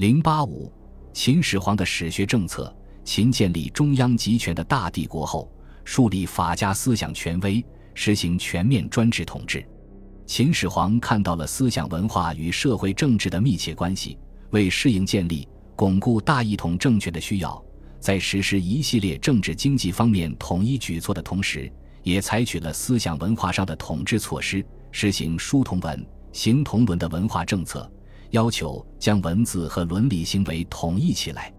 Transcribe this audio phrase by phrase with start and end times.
[0.00, 0.72] 零八五，
[1.12, 2.74] 秦始皇的史学政策。
[3.04, 5.52] 秦建立中央集权的大帝国后，
[5.84, 9.62] 树立法家思想权威，实行全面专制统治。
[10.24, 14.16] 秦始皇看到了思想文化与社会政治的密切关系，
[14.52, 17.62] 为适应建立、巩固大一统政权的需要，
[18.00, 21.70] 在实施一系列政治经济方面统一举措的同时，
[22.02, 27.86] 也采取了思想文化上的统治措施，实行书同文、行同伦的文化政策，
[28.30, 31.52] 要求将文字和伦理行为统一起来。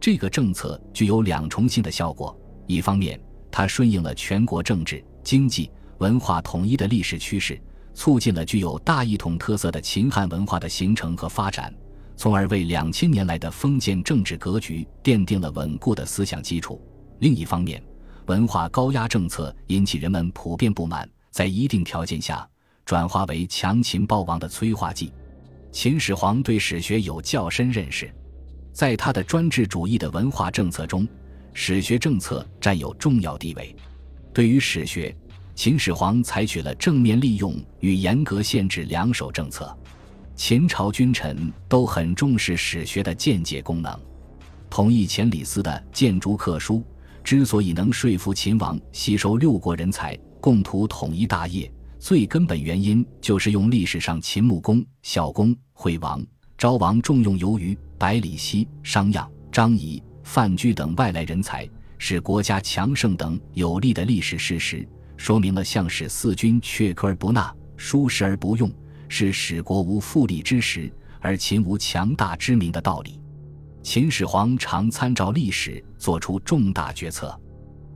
[0.00, 3.20] 这个政策具有两重性的效果：一方面，
[3.50, 7.60] 它顺应了全国政治、经济、文化统一的历史趋势，
[7.94, 11.74] 促进了具有大一统特色的秦汉文化的形成和发展，
[12.16, 16.80] 从而为两千年来的封建政治格局奠定了稳固的思想基础；
[17.18, 17.82] 另一方面，
[18.26, 22.48] 文化高压政策引起人们普遍不满，在一定条件下
[22.84, 25.12] 转化为强秦暴亡的催化剂。
[25.80, 28.12] 秦始皇对史学有较深认识。
[28.72, 31.06] 在他的专制主义的文化政策中，
[31.52, 33.76] 史学政策占有重要地位。
[34.34, 35.16] 对于史学，
[35.54, 39.72] 秦始皇采取了正面利用与严格限制两手政策。
[40.34, 43.96] 秦朝君臣都很重视史学的见解功能。
[44.68, 46.78] 同意钱李斯的《谏逐客书》
[47.22, 56.20] 之所以能说服秦王吸收六国人才，共图统一大业，最根本原因就是用历史上秦穆公、孝公、惠王。
[56.56, 68.68] 昭王重用由于百里奚、商鞅、张仪、范雎等外来人才，使国家强盛等有利的历史事实，说明了向使四军却科而不纳，疏食而不用，
[69.08, 73.20] 是使国无富利之时，而秦无强大之名的道理。
[73.80, 77.40] 秦始皇常参照历史做出重大决策。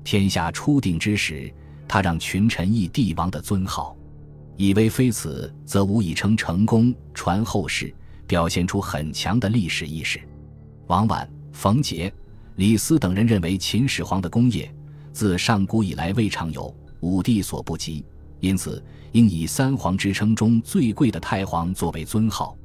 [0.04, 1.52] 天下初定之时，
[1.88, 3.96] 他让群臣议帝王的尊号，
[4.62, 7.92] 以为非此则无以称成功，传后世。
[8.28, 10.20] 表现出很强的历史意识。
[10.86, 12.10] 王绾、冯杰、
[12.54, 14.72] 李斯等人认为秦始皇的功业
[15.12, 18.04] 自上古以来未尝有，武帝所不及，
[18.38, 22.56] 因此应以三皇之称中最贵的太皇作为尊号。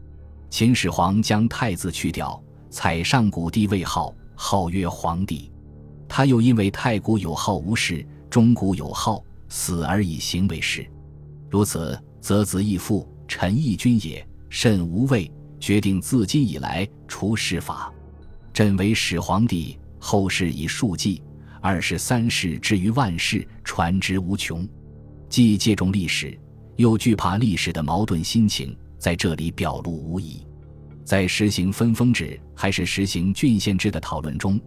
[0.52, 2.40] 秦始皇将太字去掉，
[2.70, 5.52] 采上古帝位号，号曰皇帝。
[6.08, 10.88] 他又因为太古有号无事，中古有号死而以行为事，
[11.50, 15.32] 如此则子义父，臣义君也，甚无畏。
[15.60, 17.92] 决定自今以来除世法，
[18.54, 21.24] 朕为始皇帝，后世以数计，
[21.60, 24.68] 二世三世至于万世，传之无穷。
[25.28, 26.40] 既借重历史，
[26.76, 30.46] 又惧怕历史的矛盾心情，在这里表露无遗。
[31.04, 34.62] 在实行分封制还是实行郡县制的讨论中，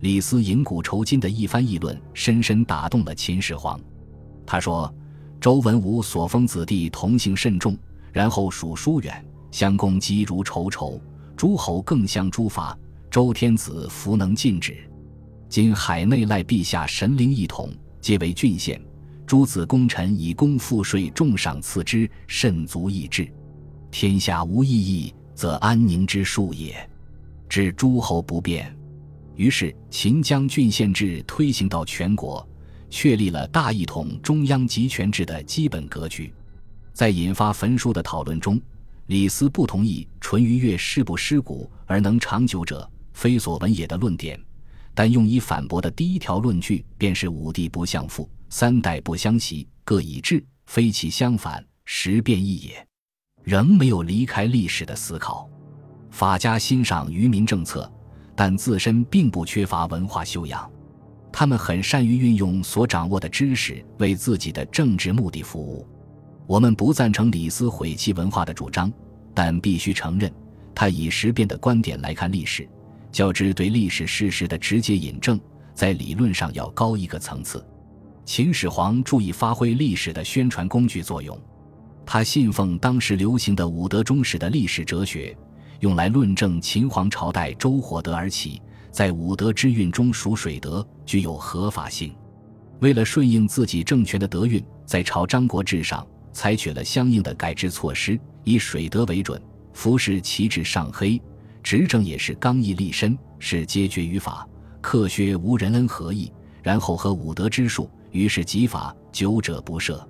[0.00, 3.80] 李斯引古酬今的一番议论，深深打动了秦始皇。
[4.44, 4.92] 他说
[5.42, 7.76] ：“周文武所封子弟同姓甚重，
[8.12, 9.12] 然后属疏远。”
[9.50, 11.02] 相公积如仇仇，
[11.36, 12.78] 诸侯更相诛伐。
[13.10, 14.88] 周天子弗能禁止。
[15.48, 17.70] 今海内赖陛下神灵一统，
[18.00, 18.80] 皆为郡县。
[19.26, 23.28] 诸子功臣以功赋税重赏赐之，甚足益治。
[23.90, 26.88] 天下无异义，则安宁之术也。
[27.48, 28.72] 至诸侯不变。
[29.34, 32.48] 于是秦将郡县制推行到全国，
[32.92, 36.32] 确立了大一统中央集权制的基本格局。
[36.92, 38.60] 在引发焚书的讨论中。
[39.06, 44.40] 李斯不同意“淳于越事不失古而能长久者，非所闻也”的论点，
[44.94, 52.86] 但用以反驳的第一条论据便是“五帝不相父，三代不相袭，各以治，非其相反，时变异也”，
[53.42, 55.50] 仍没有离开历史的思考。
[56.10, 57.92] 法家欣赏愚民政策，
[58.36, 60.70] 但自身并不缺乏文化修养，
[61.32, 65.86] 他们很善于运用所掌握的知识为自己的政治目的服务。
[66.46, 68.92] 我们不赞成李斯毁弃文化的主张，
[69.32, 70.30] 但必须承认，
[70.74, 72.68] 他以时变的观点来看历史，
[73.10, 75.40] 较之对历史事实的直接引证，
[75.74, 77.64] 在理论上要高一个层次。
[78.24, 81.36] 秦始皇注意发挥历史的宣传工具作用，
[82.04, 85.36] 他信奉当时流行的五德忠史的历史哲学，
[85.80, 88.60] 用来论证秦皇朝代周火德而起，
[88.92, 92.14] 在五德之运中属水德，具有合法性。
[92.80, 96.06] 为了顺应自己政权的德运，在朝张国志上。
[96.34, 99.38] 采取了相应的改制措施，以水德为准，
[99.74, 101.20] 服饰旗帜上黑，
[101.62, 104.48] 执政也是刚毅立身，是皆决于法，
[104.80, 110.02] 克削无人恩何义，然后和五德之术，于是极法，久者不赦。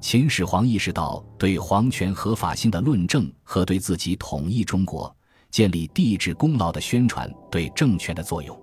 [0.00, 5.12] 秦始皇意识到对皇权合法性的论证和对自己统一中国、
[5.56, 8.54] 建立帝制功劳的宣传对政权的作用，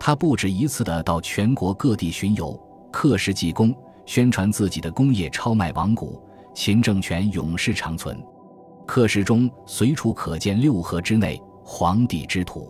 [0.00, 2.60] 他不止一次的到全国各地巡游，
[2.90, 3.72] 刻石记功，
[4.04, 6.20] 宣传自己的功业超迈王古。
[6.52, 8.20] 秦政权永世长存，
[8.84, 12.68] 刻石中随处可见六合之内黄帝之土，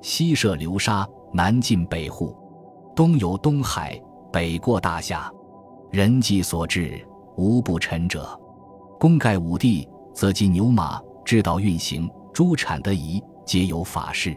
[0.00, 2.34] 西涉流沙，南进北户，
[2.96, 4.00] 东有东海，
[4.32, 5.30] 北过大夏。
[5.90, 7.06] 人迹所至，
[7.36, 8.26] 无不臣者。
[8.98, 14.36] 功盖五帝，则及牛马、制道运行、诸产得宜，皆有法事。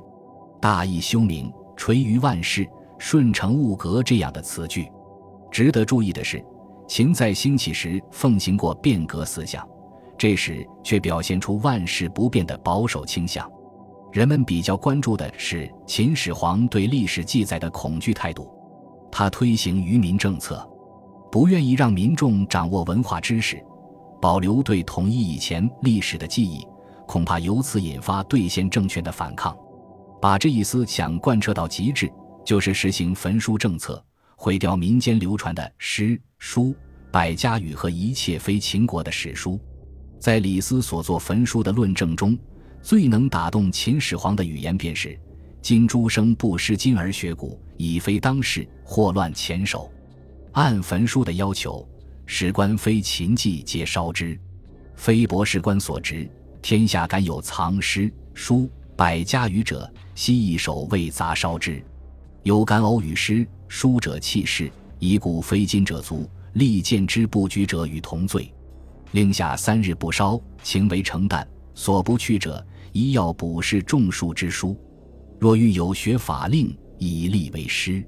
[0.62, 4.88] 大义修明，垂于万世，顺承物格这样的词句。
[5.50, 6.46] 值得注意的是，
[6.88, 9.68] 秦在兴起时奉行过变革思想，
[10.16, 13.52] 这时却表现出万世不变的保守倾向。
[14.12, 18.48] 人们比较关注的是秦始皇对历史记载的恐惧态度。
[19.12, 20.64] 他推行愚民政策，
[21.32, 23.60] 不愿意让民众掌握文化知识，
[24.22, 26.64] 保留对统一以前历史的记忆，
[27.08, 29.58] 恐怕由此引发对现政权的反抗。
[30.22, 32.12] 把这一思想贯彻到极致，
[32.46, 34.04] 就是实行焚书政策。
[34.36, 36.76] 毁掉民间流传的诗书
[37.12, 39.60] 百家语和一切非秦国的史书，
[40.20, 42.38] 在李斯所作焚书的论证中，
[42.80, 45.20] 最能打动秦始皇的语言便是
[45.60, 49.92] ：“今诸生不识今而学古，已非当世，祸乱前首。”
[50.54, 51.88] 按焚书的要求，
[52.28, 54.40] 史官非秦记皆烧之，
[54.96, 56.30] 非博士官所职。
[56.68, 61.82] 天下敢有藏诗书百家语者，悉一手为杂烧之。
[62.44, 64.70] 有敢偶语诗书者弃世，
[65.00, 68.54] 以古非今者卒，立见之不举者与同罪。
[69.14, 71.48] 令下三日不烧，情为成担。
[71.74, 72.62] 所不去者，
[72.92, 74.76] 一要补是种树之书。
[75.40, 78.06] 若欲有学法令，以立为师。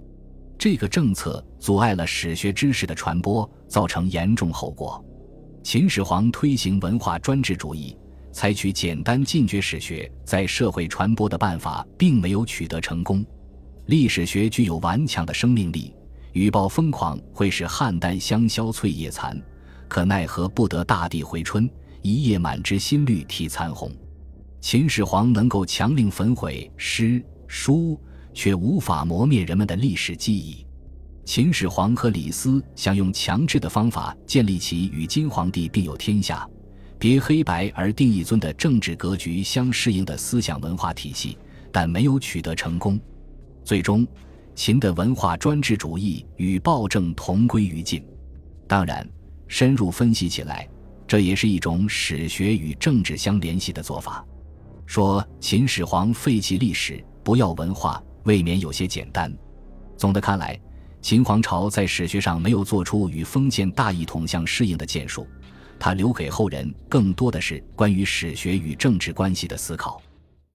[0.58, 5.02] 这个政策阻碍了史学知识的传播，造成严重后果。
[5.64, 7.96] 秦始皇推行文化专制主义，
[8.32, 13.26] 采取简单禁绝史学在社会传播的办法，并没有取得成功。
[13.88, 15.94] 历史学具有顽强的生命力，
[16.34, 19.42] 雨暴疯狂会使汉丹香消翠叶残，
[19.88, 21.70] 可奈何不得大地回春，
[22.02, 23.92] 一夜满枝新绿体残红。
[24.62, 28.00] 秦始皇能够强令焚毁诗书，
[28.34, 30.66] 却无法磨灭人们的历史记忆。
[31.26, 36.48] 秦始皇和李斯想用强制的方法建立起与金皇帝并有天下、
[37.00, 41.38] 别黑白而定一尊的政治格局相适应的思想文化体系，
[41.72, 43.00] 但没有取得成功。
[43.64, 44.06] 最终，
[44.54, 48.06] 秦的文化专制主义与暴政同归于尽。
[48.68, 49.08] 当然，
[49.48, 50.68] 深入分析起来，
[51.08, 54.26] 这也是一种史学与政治相联系的做法。
[54.86, 59.34] 说秦始皇废弃历史，不要文化，未免有些简单。
[59.96, 60.60] 总的看来，
[61.02, 65.26] 秦皇朝在史学上没有做出与封建大一统相适应的建树，
[65.80, 70.02] 他留给后人更多的是关于史学与政治关系的思考。